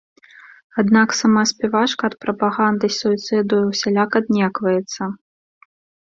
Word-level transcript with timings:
Аднак 0.83 1.09
сама 1.17 1.43
спявачка 1.51 2.03
ад 2.13 2.15
прапаганды 2.25 2.91
суіцыду 2.97 3.61
ўсяляк 3.69 4.19
аднекваецца. 4.23 5.01